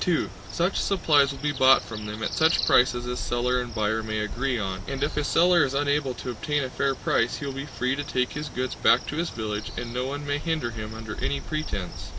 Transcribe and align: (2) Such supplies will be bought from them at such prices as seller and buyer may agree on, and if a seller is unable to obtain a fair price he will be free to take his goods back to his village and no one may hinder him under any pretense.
(2) 0.01 0.31
Such 0.51 0.77
supplies 0.79 1.29
will 1.31 1.37
be 1.37 1.51
bought 1.51 1.83
from 1.83 2.07
them 2.07 2.23
at 2.23 2.33
such 2.33 2.65
prices 2.65 3.05
as 3.05 3.19
seller 3.19 3.61
and 3.61 3.75
buyer 3.75 4.01
may 4.01 4.17
agree 4.17 4.57
on, 4.57 4.81
and 4.87 5.03
if 5.03 5.15
a 5.15 5.23
seller 5.23 5.63
is 5.63 5.75
unable 5.75 6.15
to 6.15 6.31
obtain 6.31 6.63
a 6.63 6.71
fair 6.71 6.95
price 6.95 7.35
he 7.35 7.45
will 7.45 7.53
be 7.53 7.67
free 7.67 7.95
to 7.95 8.03
take 8.03 8.31
his 8.33 8.49
goods 8.49 8.73
back 8.73 9.05
to 9.05 9.17
his 9.17 9.29
village 9.29 9.71
and 9.77 9.93
no 9.93 10.07
one 10.07 10.25
may 10.25 10.39
hinder 10.39 10.71
him 10.71 10.95
under 10.95 11.23
any 11.23 11.39
pretense. 11.39 12.09